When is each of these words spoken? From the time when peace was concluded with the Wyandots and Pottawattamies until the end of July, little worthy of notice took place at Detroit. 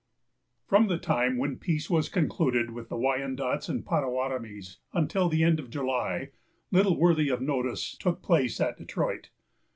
From 0.65 0.87
the 0.87 0.97
time 0.97 1.37
when 1.37 1.57
peace 1.59 1.87
was 1.87 2.09
concluded 2.09 2.71
with 2.71 2.89
the 2.89 2.97
Wyandots 2.97 3.69
and 3.69 3.85
Pottawattamies 3.85 4.77
until 4.93 5.29
the 5.29 5.43
end 5.43 5.59
of 5.59 5.69
July, 5.69 6.31
little 6.71 6.97
worthy 6.97 7.29
of 7.29 7.39
notice 7.39 7.95
took 7.95 8.23
place 8.23 8.59
at 8.59 8.77
Detroit. 8.77 9.29